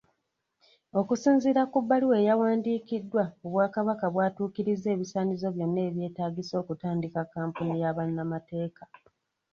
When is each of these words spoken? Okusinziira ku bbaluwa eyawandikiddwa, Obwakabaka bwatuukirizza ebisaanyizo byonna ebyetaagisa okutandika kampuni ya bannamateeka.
Okusinziira 0.99 1.61
ku 1.71 1.77
bbaluwa 1.83 2.15
eyawandikiddwa, 2.21 3.23
Obwakabaka 3.45 4.05
bwatuukirizza 4.13 4.87
ebisaanyizo 4.95 5.47
byonna 5.55 5.81
ebyetaagisa 5.89 6.53
okutandika 6.61 7.19
kampuni 7.33 7.75
ya 7.83 7.91
bannamateeka. 7.97 8.83